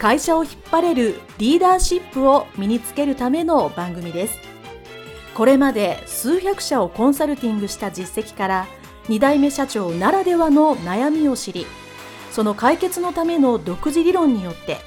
[0.00, 4.38] 会社を引っ張れるリーダーシップを身につけるための番組です。
[5.34, 8.66] これまで数百社をコンサルティングした実績から
[9.08, 11.66] 2代目社長ならではの悩みを知り
[12.30, 14.78] その解決のための独自理論によって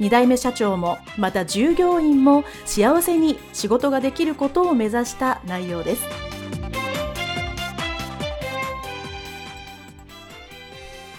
[0.00, 6.02] 2代目社長もまた従業員も幸せに仕事ができることを目指した内容です。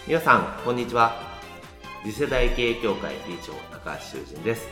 [0.07, 1.28] 皆さんこんにちは。
[2.01, 4.69] 次世代経営協会理事長高橋修人です。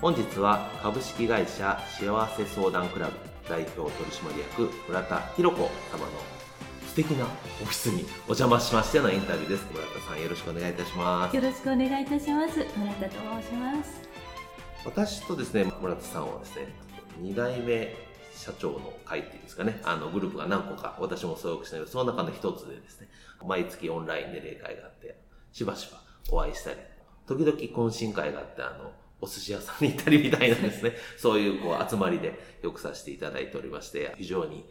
[0.00, 3.12] 本日は株式会社幸せ相談クラブ
[3.46, 5.70] 代表取締役村田博子様の
[6.86, 7.28] 素敵なオ
[7.66, 9.66] フィスにお邪魔しましてのインタビューです。
[9.70, 11.36] 村田さんよろしくお願いいたします。
[11.36, 12.58] よろしくお願いいたします。
[12.78, 13.12] 村田と
[13.42, 14.08] 申します。
[14.86, 16.68] 私とですね村田さんはですね
[17.20, 17.94] 2代目
[18.34, 23.08] 社長の会っていうんですかね、あのグループが何個か私も所属しているその中の一つでですね、
[23.46, 25.18] 毎月オンラインで例会があって、
[25.52, 26.76] しばしばお会いしたり、
[27.26, 34.64] 時々懇親会があって、あの、お寿司屋さんに行ったりみたいなですね、 そういうこう集まりでよくさせていただいておりまして、非常に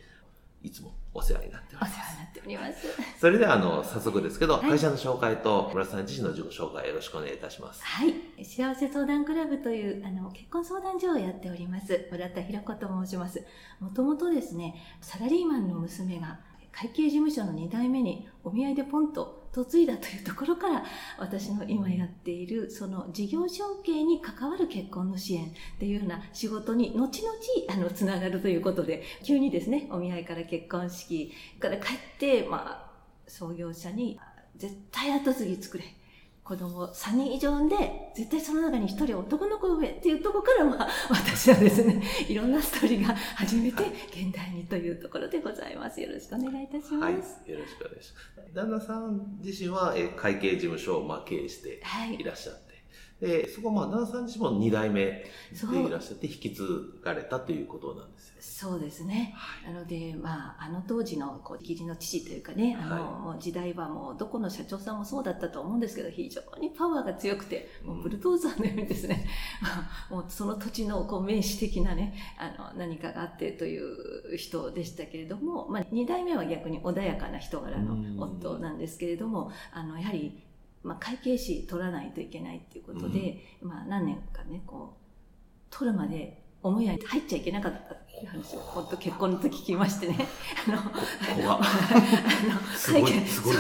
[0.63, 1.91] いつもお世話になっております。
[1.91, 2.87] お世話になっております。
[3.19, 7.83] それでは、あの、早速ですけど、はい、会社の紹介と村さん自身の自己紹介よろしくお願いいたします。
[7.83, 8.45] はい。
[8.45, 12.07] 幸せ相談クラブという、あの、結婚相談所をやっております。
[12.11, 13.45] 村田ひ子と申します。
[13.79, 16.39] もともとですね、サラリーマンの娘が
[16.79, 20.83] 会計事務所の2代目にお見合いでポンと嫁いだというところから
[21.17, 27.33] 私の今やっているその事業承継に関わる結婚の支援っていうような仕事に後々
[27.69, 32.91] あのつながるということで急にですねお見合いから結婚式から帰ってまあ
[33.25, 34.19] 創業者に
[34.55, 35.83] 絶対後継ぎ作れ
[36.47, 37.75] 子供3人以上で、
[38.15, 45.99] 絶対その中に1人男の子上っていうところから、まあ、私はですね、 いろんなストーリーが始めて、現代にというところでございます。
[45.99, 46.95] よろしくお願いいたします。
[46.95, 48.53] はい、よろしくお願いします。
[48.53, 51.81] 旦那さん自身は、え会計事務所を、まあ、経営して
[52.17, 52.66] いらっしゃって、
[53.21, 55.25] で、そこまあ、旦那さん自身も2代目で
[55.87, 56.63] いらっしゃって引き継
[57.03, 59.33] がれたということなんですよ、そうですね。
[59.35, 69.25] はい、なので、まあ、あの当時の、こう、義理の父というかね、あの、はい、時代はもう、どこの社長さんもそうだったと思うんですけど、非常にパワーが強くて、もうブルドーザーのようにですね、
[70.11, 80.46] うん、もうその土地の、こう、名詞的なね、あの、何かがあってという人でしたけれども、まあ、2代目は逆に穏やかな人柄の夫なんですけれども、あの、やはり、
[80.87, 85.07] まあ、会計士取らないといけないっていうことで、うん、まあ、何年かねこう
[85.69, 90.27] 取るまで思い合い入っちゃいけなかったっていう話を本当結婚の時聞きましてね。
[90.67, 93.53] あの、あの、会計、そう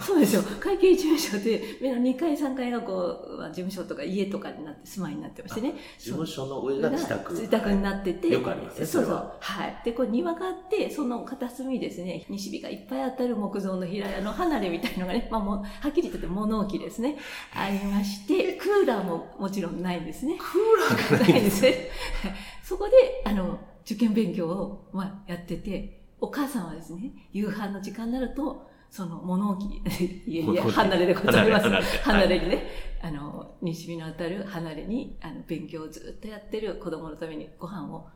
[0.00, 0.42] そうですよ。
[0.60, 5.74] 会計事務所で、2階3階がこう、事務所とか家とかになって住まいになってましてね。
[5.98, 7.32] 事務所の上が自宅。
[7.32, 8.28] 自宅になってて。
[8.28, 8.86] よくありますね。
[8.86, 9.32] そうそう。
[9.40, 9.80] はい。
[9.84, 17.16] で、こう庭があって、その片隅ですね、西日がいっぱい当たる木造の平屋の離れみたいのがね、まあもう、はっきり言って物置ですね、
[17.54, 20.36] ありまして、クーラーももちろんないんですね。
[20.38, 21.88] クーラーがないんですね。
[22.62, 22.92] そこで、
[23.24, 29.82] あの、受験勉強を、まあ、やってて、お母さんはですね、夕飯の時間になると、その物置、
[30.26, 31.68] いやいや、離れでございます。
[32.02, 32.66] 離れにね、
[33.02, 38.06] あの、西日のあたる離れに、あの、勉強をずっとやってる子供のためにご飯を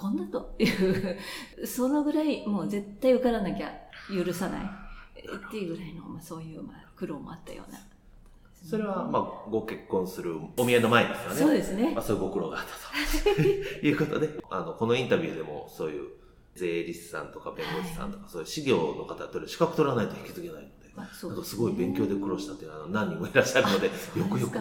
[0.00, 1.18] 運んだという、
[1.66, 3.72] そのぐらいもう絶対受からなきゃ
[4.08, 7.78] 許さないっていうぐらいの、まあ、そういう、まあ、苦労もあったような
[8.62, 11.36] それは、まあ、ご結婚するお見合いの前ですよね。
[11.36, 11.92] そうですね。
[11.94, 13.40] まあ、そういうご苦労があったと
[13.86, 16.10] いうことで、あの、このインタビューでも、そういう
[16.54, 23.86] 税理士さんとか弁護士さんとか、はい、そういう事業の方と資格取らないと引き継げないので、まあそうですね、すごい勉強で苦労したっていうのは何人もいらっしゃるので、
[24.18, 24.58] よくよく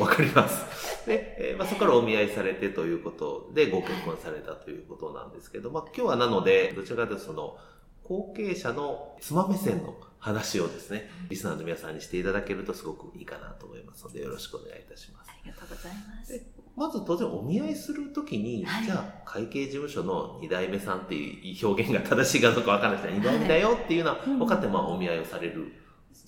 [0.00, 1.06] わかります。
[1.06, 7.56] で、えー、まあ、そこからお見合いされてということで、ご結婚されたということなんですけど、まあ、今日はなので、どちらかというとその、
[8.04, 15.30] 後継者の妻目線の話をですね、リスナーの皆さんにしていただけるとすごくいいかなと思いますので、よろしくお願いいたします。
[15.30, 16.46] ありがとうございます。
[16.76, 25.72] まず当然お見合いするときに、はい、じゃあ会計事務所の2代目さんっていう表現が正しいかどうかわからないですが、2代目だよっていうのは分かって、まあお見合いをされる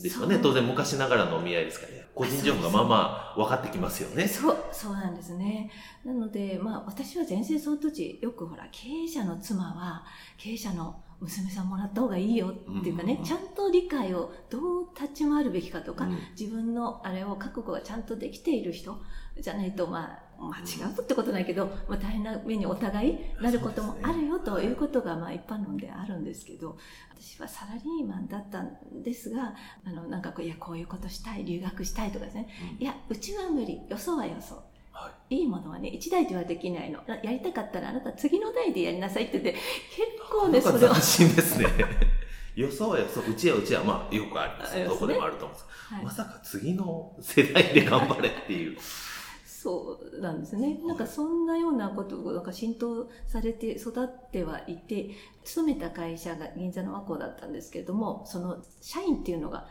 [0.01, 0.39] ですよね。
[0.43, 2.07] 当然昔ながらのお見合いですからね。
[2.15, 4.27] 個人情報がまあまあ分かってきますよね。
[4.27, 5.71] そう、そうなんですね。
[6.05, 10.05] なので、まあ私は全然その時、よくほら、経営者の妻は、
[10.37, 16.19] 経営者の娘さんもらった方がいいよっていうかね、うんちゃんと理解をどう立ち回るべきかとか、うん。
[16.39, 19.01] 自分のあれを覚悟がちゃんとできている人
[19.39, 26.77] じゃないと、まあ、間違うとってことないけど、まあ、大変な目にお互いなることもあるよということが、まあ、一般論であるんですけど
[27.17, 29.55] 私はサラリーマンだったんですが
[29.85, 32.49] あのなんかこういやこういうことしたい留学したいとかですね。
[32.79, 33.81] いやうちは無理。
[33.89, 39.61] よそはよそはいいいものはね一台ではできないのやりたかったらあなた次の台でやりなさいって言って結
[40.31, 41.67] 構ねそれをなんか斬新ですね。
[42.55, 44.85] 予想は予想、うちはうちは、まあ、よくあります。
[44.85, 48.77] どこでもあると思うんですはいまさか次の世代で頑張れっていう。
[49.45, 50.81] そうなんですね。
[50.85, 55.11] なんかそんなようなことがなんか浸透されて育ってはいて、
[55.45, 59.69] 勤めた会社が銀座の和光だったんですけれども、その社員っていうのが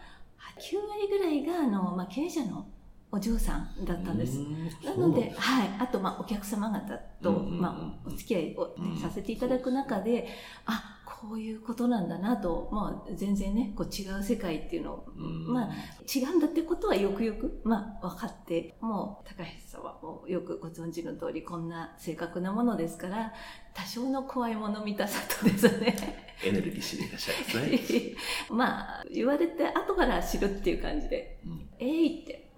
[0.60, 2.68] 9割ぐらいがあの、まあ、経営者の
[3.12, 4.40] お嬢さんだったんです。
[4.86, 10.30] なので、はい、あと、まあ、お客様方と、まあ、お付き合いを、させていただく中で、
[10.66, 15.70] あ、こういうことなんだなと、まあ、全然ね、こう違う世界っていうのを、まあ、
[16.14, 23.34] 違うんだってことはよくよく、まあ、分かって、もう、高橋さんはもうよくご存知の通り、こんな正確なものですから、
[23.74, 25.96] 多少の怖いもの見たさとですね。
[26.44, 27.36] エネルギッシュでいらっしゃい
[27.70, 28.16] ますね。
[28.50, 32.51] まあ、言われて後から知るっていう感じで、うんえいって。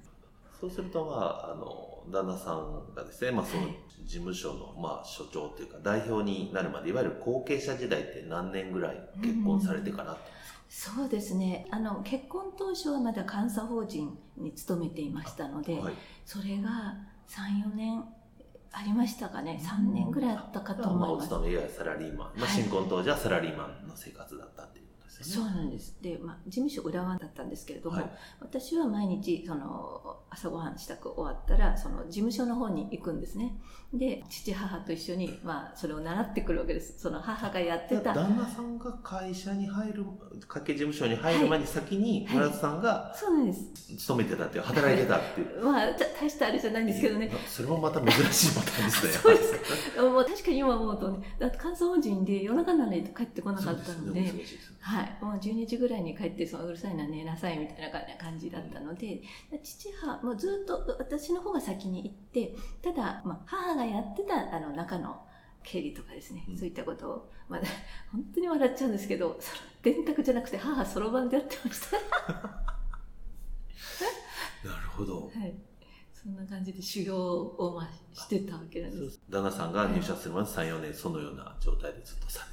[0.64, 3.76] そうすると、まあ、あの、旦那さんがですね、まあ、そのはい
[4.06, 10.32] 事務所の、まあ、所長というか、代表になるまで、いわゆる後継者時代って何年ぐらい結婚されてからあったんで
[10.70, 11.68] すか、そうですね。
[11.72, 15.94] あの、結婚当初はまだ監査法人に勤めていましたので、はい。
[16.26, 16.98] それが
[17.30, 18.04] 3、4年
[18.74, 19.62] ありましたかね。
[19.64, 21.28] 3年ぐらいあったかとまあ、お思います。
[21.30, 22.18] 勤め、いわゆるサラリーマン。
[22.18, 24.83] まあ、はい新婚当時はサラリーマンの生活だったって
[25.18, 25.46] ですそう。
[25.46, 25.98] なんです。
[26.02, 33.56] で、まあ、事務所浦和だったんですけれども、はい私は毎日、その、朝ごはん支度終わったら、その、事務所の方に行くんですね。
[33.94, 37.00] で、父、母と一緒に、まあ、それを習ってくるわけです。
[37.00, 38.14] その、母がやってた。
[38.14, 40.06] 旦那さんが会社に入る、
[40.48, 43.96] 会計事務所に入る前に先に、はい村田さんがそうなんです。
[43.98, 45.64] 勤めてたっていう、働いてたっていう。
[45.66, 47.32] まあ、た大したあれじゃないんですけどね。
[47.48, 49.12] それもまた珍しいパターンですね。
[49.22, 49.54] そうです
[50.02, 59.22] もう確かに今思うとね、だって監査法人で夜中になら帰ってこなかったので、そうですねはい、もう12時ぐらいに帰ってそのうるさいな寝なさいみたいな感じだったので、
[59.62, 65.22] 父母もうずっと私の方が先に行ってただ、まあ、母がやってたあの難中の
[65.64, 66.58] 経理とかですね、うん。
[66.58, 67.62] そういったことを、まあ、
[68.12, 69.40] 本当に笑っちゃうんですけど
[69.82, 71.98] 電卓じゃなくて母そろばんでやってました、
[74.68, 75.28] なるほど。
[75.28, 75.56] はい、
[76.14, 79.22] そんな感じで修行を、まあ、してたわけなんです。
[79.30, 82.53] 旦那さんが入社するまで3、4年そのような状態でずっとされ。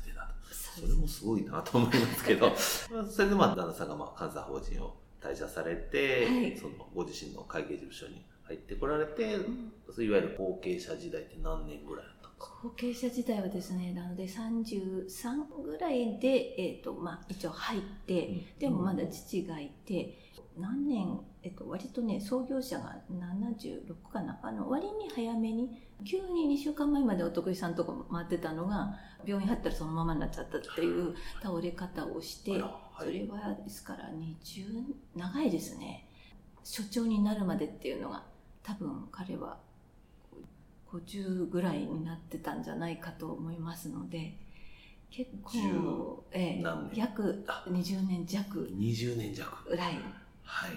[0.80, 2.52] そそれもすごいなと思いますけど、ま
[3.02, 6.56] あそれでまあ旦那さんがまあ監査法人を退社されて、はい。
[6.56, 10.04] そのご自身の会計事務所に入ってこられて、うん。
[10.04, 12.60] いわゆる後継者時代って何年ぐらいだったんですか？
[12.62, 20.16] 後継者時代はですねなので33ぐらいで、えーとまあ、一応入って、でもまだ父がいて
[20.58, 28.94] 何年、えっと、割とね創業者が76かなあの割に早めに急に2週間前までお得意さんとこ回ってたのが
[29.24, 32.58] 病院入ったらそのままになっちゃったっていう倒れ方をして、は
[33.00, 33.04] い。
[33.04, 34.82] それはですから20
[35.16, 36.06] 長いですね。
[36.62, 38.22] 所長になるまでっていうのが
[38.62, 39.58] 多分彼は
[40.92, 44.34] 50ぐらいになってたんじゃないかと思いますので
[45.10, 46.64] 結構、ええ
[46.94, 48.70] 約あ20年弱。
[48.78, 49.68] 20年弱。
[49.68, 49.98] ぐらい、
[50.50, 50.70] はい。
[50.70, 50.76] は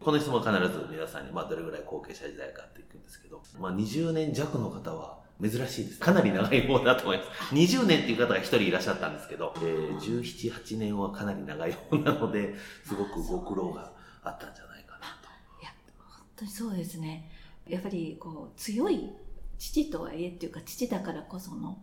[0.00, 6.00] この質問は必ず皆さんに、まあ、どれぐらい後継者時代かっていくんですけど、まあ、20年弱の方は珍しいです。
[6.00, 7.30] かなり長い方だと思います。
[7.54, 15.28] 20年っていう方が一人いらっしゃったんですけど、えー、17、8年はかなり長い方なので、すごくご苦労があったんじゃないかなと。
[15.62, 17.30] いや本当にそうですね
[17.66, 19.10] やっぱりこう強い
[19.58, 21.82] 父とはいえっていうか父だからこその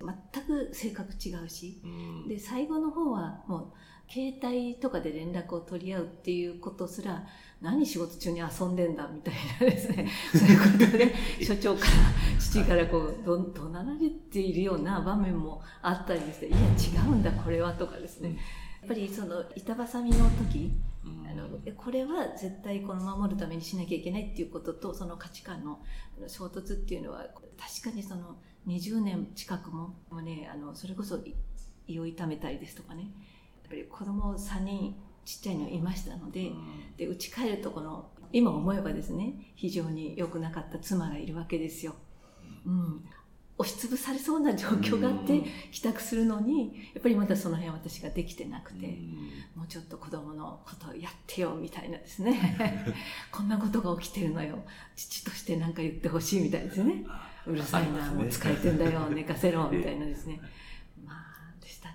[0.00, 3.72] 全く性格違うしうんで最後の方はもう
[4.08, 7.24] 携帯とかで連絡を取り合うっていうことすら
[7.60, 10.08] 何仕事中に遊んでんだみたいなですね。
[10.34, 11.90] そういうことで所長から
[12.38, 18.36] 父からこうど怒鳴られているような場面もあったりしていや違うんだこれはとかですね。
[18.80, 20.72] やっぱりその板挟みの時
[21.04, 21.28] うん。
[21.28, 25.80] あのこれは絶対この守るためにしなきゃいけないっていうこととその価値観の
[26.26, 31.34] 衝突っていうのは確かにその20年近くももう、ね、あのそれこそい
[31.88, 33.10] 胃を痛めたりですとかね
[33.72, 36.96] ぱり子供3人ちっちゃいのいましたのでうん。
[36.96, 41.94] で家帰るとこの今思えばですね非常に良くなかった妻がいるわけですよ。
[42.66, 43.04] うん。
[43.58, 45.44] 押しつぶされそうな状況があってうん。
[45.70, 48.86] 帰宅するのにやっぱりまだその辺私ができてなくて。
[48.86, 48.92] うん。
[49.56, 52.58] もうちょっと子供のことをやってよみたいなですね。
[53.32, 54.58] こんなことが起きてるのよ。
[54.96, 57.04] 父として何か言ってほしいみたいですね。
[57.46, 58.14] うるさいな、ね。
[58.16, 60.40] もう疲れてんだよ寝かせろ みたいなですね。
[61.04, 61.92] まあでした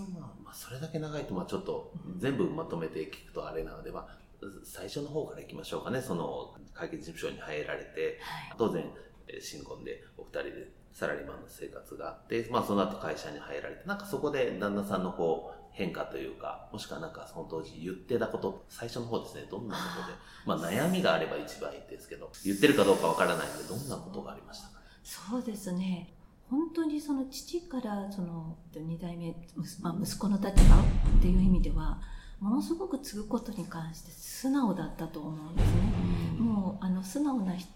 [0.00, 0.39] とまあ、まあ、
[0.70, 4.16] それだけ長いと、まあちょっと全部まとめて聞くとあれなので、まあ、
[4.62, 6.00] 最初の方からいきましょうかね。
[6.00, 8.54] その会計事務所に入られて、はい。
[8.56, 8.84] 当然、
[9.26, 24.80] えー新婚でお二人でサラリーマンの生活があって、まあその後会社に入られて、なんかそこで旦那さんのこう変化というか、もしくはなんかその当時言ってたこと、最初の方ですね、どんなことで、まあ悩みがあれば一番いいですけど、言ってるかどうかわからないので、どんなことがありましたか？
[25.02, 26.14] そうですね
[26.50, 29.34] 本当にその父からその二代目、
[29.80, 32.00] まあ、息子の立場っていう意味では
[32.40, 36.40] ものすごく継ぐことに関して素直だったと思うんですね。
[36.40, 37.66] もうあの素直なひ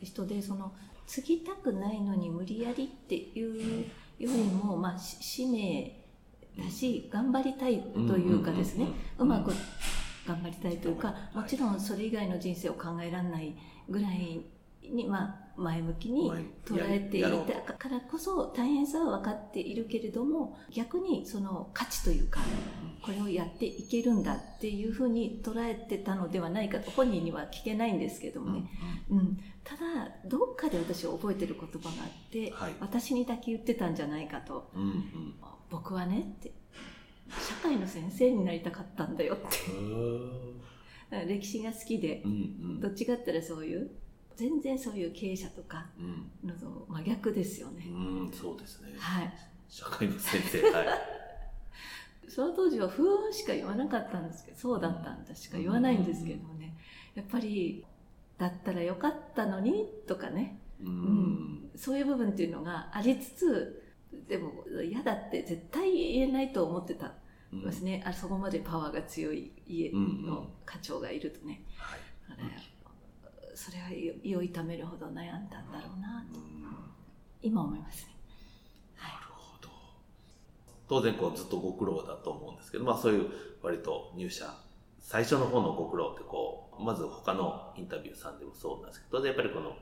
[0.00, 0.72] 人でその
[1.06, 3.86] 継ぎたくないのに無理やりっていうよ
[4.18, 6.00] りも、まあ、し使命
[6.58, 8.86] だし頑張りたいというかですね。
[9.18, 9.52] うまく
[10.26, 13.54] 頑張りたいというかもちろんそれ以外の人生を考えられない
[13.88, 14.40] ぐらい
[14.92, 16.30] に、まあ、前向きに
[16.64, 17.72] 捉えていた。
[17.74, 22.40] からこそ大変さは分かっているけれども逆にその価値というか
[23.02, 28.70] これをやっていけるんだっていうふうに捉えてたのではないかと本人には聞けないんですけどもね、
[29.10, 29.80] うん、ただ
[30.24, 32.74] どっかで私は覚えてる言葉があって、はい。
[32.80, 34.70] 私にだけ言ってたんじゃないかと。
[34.74, 35.34] うんうん。
[35.70, 36.52] 僕はねって。
[37.30, 39.38] 社会の先生になりたかったんだよっ
[41.10, 41.26] て。
[41.26, 42.22] 歴史が好きで。
[42.24, 42.34] うんう
[42.74, 42.80] ん。
[42.80, 43.90] どっちかって言ったらそういう
[44.36, 46.02] 全然そういう経営者とかう
[46.46, 46.48] ん。
[46.48, 48.92] のと真逆ですよね、うんそうですね。
[48.98, 49.32] はい。
[49.68, 50.86] 社会の先生はい。
[52.28, 56.76] その当時は不安しか言わなかったんですけどそうだったんだしか言わないんですけどもね。
[57.14, 57.84] やっぱり
[58.38, 60.60] だったらよかったのにとかね。
[60.80, 61.70] うん。
[61.76, 63.82] そういう部分っていうのがありつつ
[64.28, 67.14] でも嫌だって絶対言えないと思ってた
[67.52, 70.26] うんんですね、あそこまでパワーが強い家うんうん。
[70.26, 72.00] の課長がいるとね、はい。
[72.30, 72.48] だから
[73.62, 73.84] それは
[74.24, 76.66] 胃を痛めるほど悩んだんだろうなとうん
[77.40, 78.14] 今思いますね。
[78.96, 79.68] なるほど。
[80.88, 83.28] 当然こうずっとご苦労だと思うんですけど、まあそういう
[83.62, 84.52] 割と入社、
[84.98, 89.76] 最初の方のご苦労ってこう、まず他のインタビューさんでもそうなんですけど、当然やっぱりこの、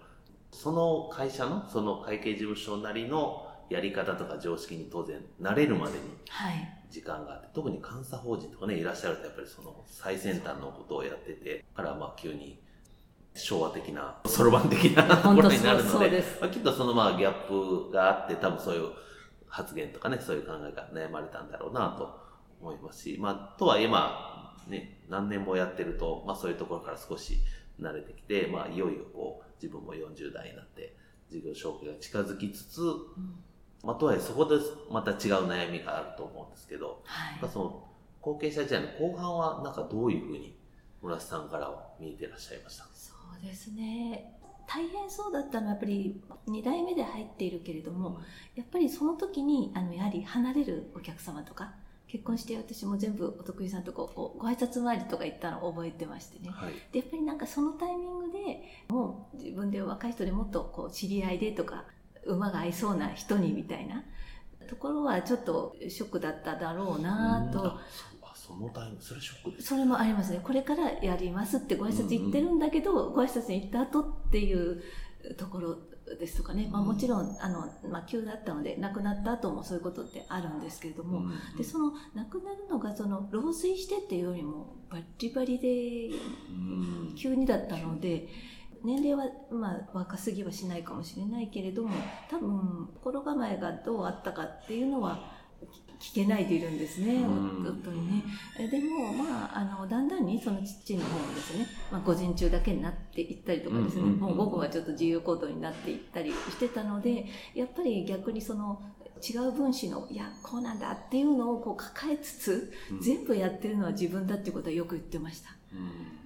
[0.52, 12.60] その会社の、その会計事務所なりのやり方とか常識に当然慣れるまでにはい時間があって、特に監査法人とかね、いらっしゃるとやっぱりその最先端のことをやってて、からまあ急に
[13.34, 18.90] 昭和的な、そろばん的なところになるのでです、まあ、きっとそのまあギャップがあって、多分そういう
[19.46, 22.18] 発言とかね、そういう考えが悩まれたんだろうなと
[22.60, 27.38] 思いますし、まあ、とはいえまあ、ね、何年もやってると、まあそういうところから少し
[27.80, 30.96] 慣れてきて、まあいよいよこう、自分も40代になって、
[31.30, 32.84] 事業承継が近づきつつ、う
[33.20, 33.42] ん。
[33.82, 34.56] まあとはいえそこで
[34.90, 35.16] また違う
[35.48, 37.50] 悩みがあると思うんですけど、はい。
[37.50, 37.88] その
[38.20, 40.58] 後継者時代の後半はなんかどういうふうに
[41.00, 42.89] 村瀬さんからは見えてらっしゃいましたか？
[43.40, 44.36] そうですね。
[44.66, 48.20] 大変そうだったのはやっぱり2代目で入っているけれども
[48.54, 51.72] やっぱりその時にあのやはり離れるお客様とか
[52.06, 56.50] 結婚して私も全部お得意さんとこご挨拶回りとか行ったのを覚えてましてね。
[56.50, 56.74] はい。
[56.92, 61.84] でやっぱりなんかそのタイミングでもう自分で若い人でもっとこう知り合いでとか
[62.24, 64.04] 馬が合いそうな人にみたいな
[64.68, 67.78] ところはちょっとショックだっただろうなと
[68.50, 70.40] そのタイム、それショックですそれもありますね。
[70.42, 74.82] これからやりますってご挨拶行ってるんだけど、ご挨拶に行った後っていう
[75.36, 75.76] ところ
[76.18, 76.68] ですとかね。
[76.70, 76.88] まあうん。
[76.88, 81.56] もちろん、あの、まあ急だったので、亡くなった後もそういうことってあるんですけれども、うん。
[81.56, 86.16] で、その亡くなるのがその老衰してっていうよりもバリバリで
[86.50, 87.14] うん。
[87.16, 88.28] 急にだったので、
[88.82, 91.90] 年齢はまあ若すぎはしないかもしれないけれども、
[92.30, 95.39] 多分心構えがどうあったかっていうのは
[96.00, 97.66] 聞けないでいるんですね、うん。
[97.66, 98.24] 夫にね。
[98.58, 108.80] えでも、まあ、あの、だんだんにその父の方もですね、まあ、午前中だけになっていったりとかですね、もう午後はちょっと自由行動になっていったりしてたので、やっぱり逆にその、
[109.22, 113.00] 違う分子の、いや、こうなんだっていうのをこう抱えつつ、うん。
[113.00, 115.50] 全部やってるのは自分だっていうことはよく言ってました。
[115.74, 116.19] うん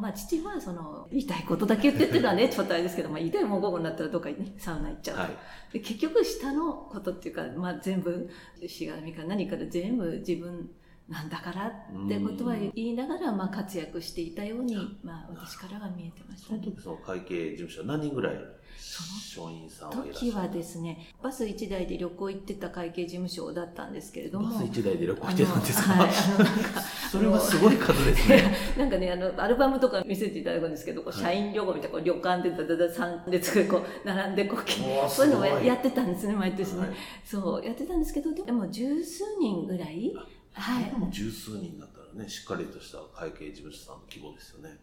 [0.00, 5.30] まあ、父はその言いたいことだけ言ってっていうのはねちょっとあれですけど、まあ、言いたいもう午後になったらどっかにねサウナ行っちゃうと、はい。
[5.72, 8.28] で結局下のことっていうか、まあ、全部
[8.66, 10.70] しがらみか何かで全部自分
[11.08, 16.60] なんだからってことは言いながら、まあ、活躍していたように、まあ、私からは見えてましたね。
[16.62, 18.34] その時その会計事務所何人ぐらい
[18.80, 28.54] そ商員さんはいらっしゃる時はですねバス1台で旅行行ってた会計事務所だったんですけれどもバス1台で旅行してたんですか、はいあのなんか それはすごい数ですね。
[28.78, 36.80] なんかね、あの、アルバムとか見せていただくんですけど、こうはい社員旅行みたいな、こう旅館でダダダ3列こう、並んでこう、そういうのやってたんですね、毎年ね。
[36.80, 36.90] はい
[37.24, 40.14] そう、やってたんですけど、でも十数人ぐらい
[40.52, 40.84] はい。
[40.84, 44.78] でも十数人だったらね、しっかりとした会計事務所さんの規模ですよね。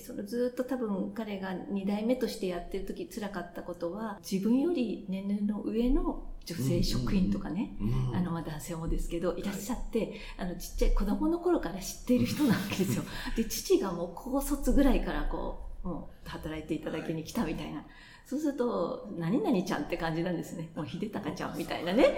[0.00, 7.74] そのずっと多分彼が2代目としてやってる時辛かったことは自分より年齢の上の女性職員とかね、
[8.12, 13.04] あのまあ男性もですけどいらっしゃって、はい、あのちっちゃい子供の頃から知っている人なわけですよ。
[13.36, 17.76] で父がもう高卒ぐらいからこうもう働いていただきに来たみたいな。
[17.76, 17.86] はい
[18.26, 20.70] そうすると、何々ちゃんって感じなんですね。
[20.74, 22.16] もう秀隆ちゃんみたいなね。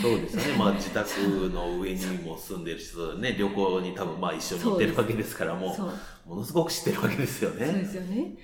[0.00, 0.56] そうですね。
[0.56, 1.10] まあ自宅
[1.50, 5.76] の上にも住んでる人ね、旅行に多分まあ一緒に行ってるわけですから、も
[6.26, 7.66] う、ものすごく知ってるわけですよね。
[7.66, 8.34] そうですよね。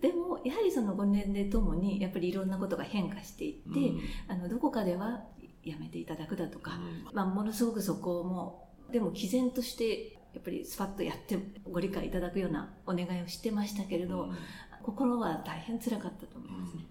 [0.00, 5.22] でも、やはりその5年でともに、やっぱりいろんなことが変化していって、うん、あの、どこかでは
[5.62, 11.38] やめていただくだとか、うん、まあ、ものすごくそこも、でも毅然として、やっぱりスパッとやって
[11.70, 14.36] ご理解いただくようなお願いをしてましたけれど、うん。
[14.82, 16.84] 心は大変辛かったと思いますね。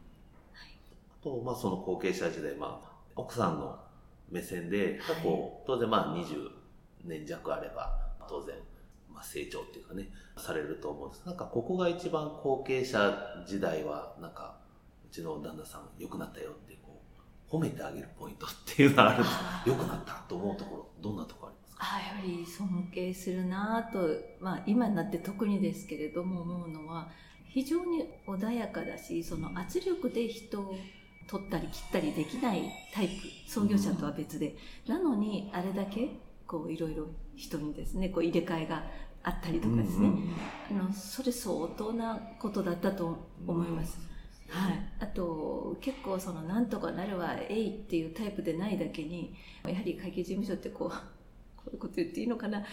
[0.54, 0.70] はい、
[1.22, 3.78] あと、まあ、その後継者時代、まあ、奥さんの
[4.32, 6.50] 目線で、過去、はい、当然まあ20
[7.04, 7.96] 年弱あれば、
[8.28, 8.56] 当然、
[9.14, 11.26] まあ、成長っていうかね、されると思うんです。
[11.26, 14.58] なんかここが一番後継者時代は、なんか、
[15.06, 17.00] うちの旦那さん良くなったよってこ
[17.52, 19.36] う、褒めてあげるポイントっていうのがあるんです
[19.68, 21.63] 良くなったと思うところ、どんなところあります？
[21.63, 24.08] かあやはり尊敬するなと、
[24.40, 27.10] まあ今になって特にですけれども思うのは、
[27.50, 30.76] 非常に穏やかだしその圧力で人を
[31.28, 34.56] 取ったり切ったりできないタイプ創業者とは別で、
[34.88, 36.10] なのにあれだけ
[36.48, 38.84] こういろいろ人にですねこう入れ替えが
[39.24, 40.10] あったりとかですね、
[40.72, 44.00] あのそれ相当なことだったと思います。
[44.50, 49.34] はい、あと結構そのなんとかなるわえいっていうタイプでないだけに
[49.66, 51.13] やはり会計事務所ってこう
[51.66, 52.64] こういうこと言っていいのかな？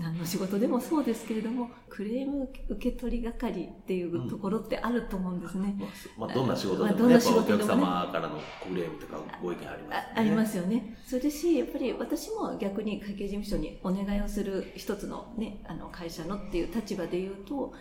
[0.00, 5.74] あの仕事でもそうですけれどもクレーム受け取り係っていうところってあると思うんですね。
[6.16, 10.96] うん、まあ、どんな仕事でも、ね、まあ、どんな仕事でも、ね、お客様からのクレームとかご意見あります、ね、ありますよね。
[11.04, 17.74] それでしやっぱり私も逆に会計事務所にお願いをする一つの,、ね、あの会社のっていう立場で言うと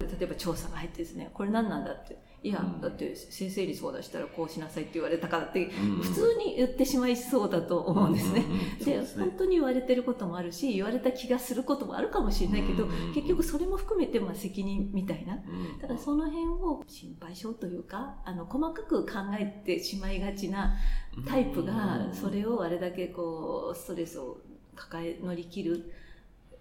[0.00, 8.44] 例えば調査が入ってですねこれ何なんだっていや、だって生成率を出したらこうしなさいって言われたからって、普通に言ってしまいそうだと思うんですね。
[8.82, 15.36] で、本当に言われてることもあるし、言われた気がすることもあるかもしれないけど、結局それも含めてまあ責任みたいな。
[15.82, 20.76] だからその辺を心配性というか、あの、細かく考えてしまいがちな
[21.28, 24.38] タイプが、それをあれだけこう、ストレスを
[24.74, 25.92] 抱え、乗り切る、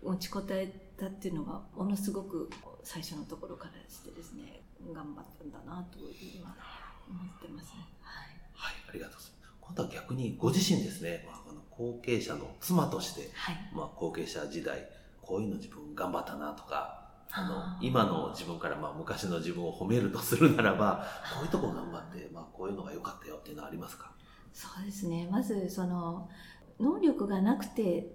[0.03, 2.49] 持ちこたえたっていうのが、ものすごく
[2.83, 4.58] 最初のところからしてですね、
[4.93, 6.55] 頑張ったんだなと今
[7.09, 7.87] 思ってますね。
[8.01, 9.53] はい、はい、ありがとうございます。
[9.61, 14.89] 今度は逆にご自身ですね、まあ、あの後継者の妻として、はい、まあ、後継者時代
[15.21, 24.11] こういうの自分頑張ったなとかあの今の自分から、まあ、昔の自分を褒めるとするならばこういうとこ頑張って、まあ、こういうのが良かったよっていうのはありますか？
[24.51, 25.27] そうですね。
[25.31, 26.27] まずその
[26.79, 28.07] 能力がなくて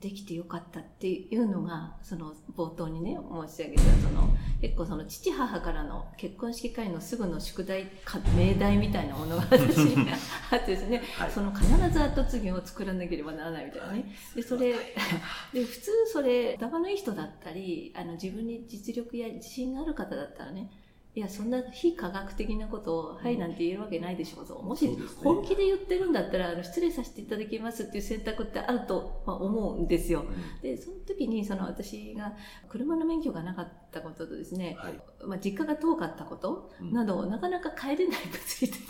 [0.00, 4.28] できてよかったっていうのがその冒頭にね申し上げたその
[4.60, 7.90] 結構その父母からの結婚式会のすぐの宿題
[8.36, 10.06] 命題みたいなものが私に
[10.52, 14.04] あってですね、はい、その必ず後継ぎを作らなければならないみたいなね、はい、
[14.36, 14.72] でそれ
[15.52, 20.70] で普通それ頭のいい人だったりあの自分に実力や自信がある方だったらね
[21.18, 30.26] いやそんな非科学的なことを「はい」なんて言えるわけないでしょうともし本気で言ってるんだったらあの失礼させていただきますっていう選択ってあると、まあ、思うんですよ。
[30.62, 32.36] でその時にその私が
[32.68, 34.94] 車の免許がなかったこととですね、はい、
[35.26, 38.80] まあ、実家が遠かったことなど、なかなか帰れない物理的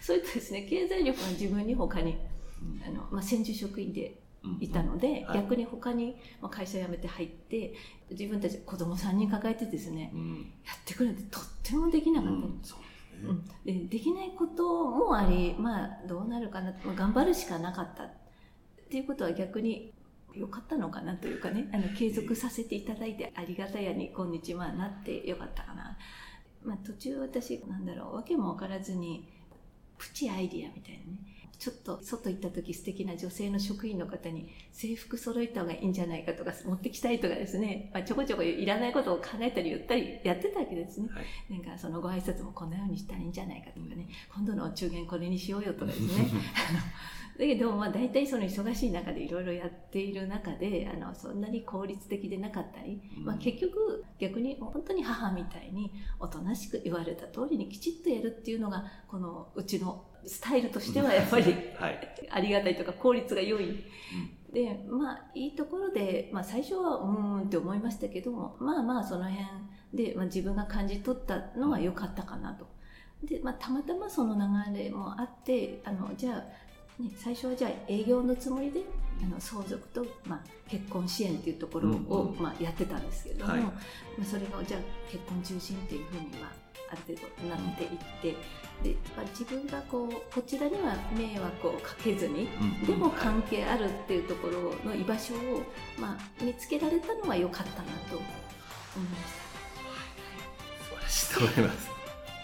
[0.00, 2.18] そういったですね経済力が自分に他に、
[2.86, 4.20] あのまあ、専従職員で
[4.60, 6.16] いたので、逆に他に
[6.50, 7.74] 会社辞めて入って
[8.10, 12.60] 自分たち子供3人抱えてですね、うん、やってくれてとってもできなかった、うん
[13.64, 18.10] でできないこともありまあどうなるかな、まあ、頑張るしかなかったっ
[18.88, 19.92] ていうことは逆に
[20.34, 25.98] 良かったのかなというかねあの継続させていただいてありがたやに今日はなってよかったかな、
[26.64, 29.28] まあ、途中私なんだろう訳も分からずに
[29.96, 44.08] プチアイディアみたいなねちょっと外行った時素敵な女性の職員の方に制服揃えた方がいいんじゃないかとか持ってきたいとかですね、まあ、ちょこちょこいらないことを考えたり言ったりやってたわけですね、はい、なんかそのご挨拶もこんなようにしたらいいんじゃないかとかね。
[44.32, 46.30] 今度のお中元これにしようよとかですね
[47.38, 61.44] だけど、まあ、大体その忙しい中でいろいろやっている中であのそんなに効率的でなかったり、まあ、結局逆に本当に母みたいにおとなしく言われた通りにきちっとやるっていうのがこのうちのスタイルとしてはやっぱり、
[61.78, 63.84] はい、ありがたいとか効率が良い。
[64.52, 69.46] でまあいいところで、まあ、最初はうんって思いましたけどもまあまあその辺
[69.92, 72.66] で、まあ、自分が感じ取ったのは良かったかなと。
[73.22, 74.34] で、まあ、たまたまその
[74.72, 76.44] 流れもあってあのじゃあ
[76.98, 78.80] ね、最初はじゃあ営業のつもりで
[79.22, 83.72] あの相続と、まあ、結婚支援っていうところを、まあ、やってたんですけれども、はい、ま
[84.22, 84.80] あ、それがじゃあ
[85.10, 86.48] 結婚中心っていうふうには
[86.90, 87.90] ある程度なっていっ
[88.22, 88.36] て、
[88.82, 95.38] でまあ、自分がこうこちらには迷惑をかけずに、うん、でも関係あるっていうところの居場所を、
[95.98, 98.24] まあ、見つけられたのは良かったなと思
[99.04, 99.32] いまし
[100.94, 100.96] た。
[100.96, 101.90] はい、素晴らしいと思います。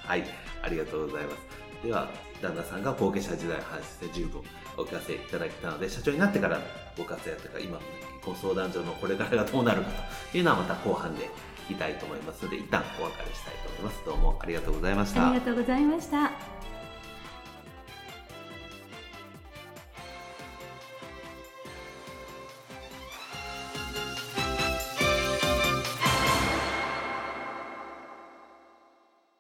[0.05, 0.25] はい、
[0.63, 1.64] ありがとうございます。
[1.83, 2.09] では、
[2.41, 4.43] 旦那さんが後継者時代の話で十分
[4.77, 6.61] お聞かせいただいたので、社長になってから
[6.97, 7.79] ご活躍とか、今、
[8.27, 9.91] の相談所のこれからがどうなるか
[10.33, 11.29] というのはまた後半で
[11.69, 14.05] 聞きたいと思いますので、一旦お別れしたいと思います。
[14.05, 15.29] どうもありがとうございました。
[15.29, 16.54] ありがとうございました。